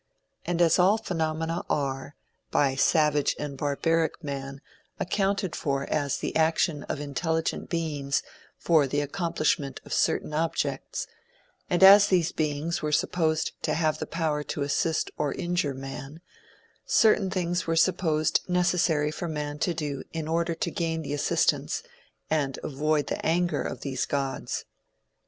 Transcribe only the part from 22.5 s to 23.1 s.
avoid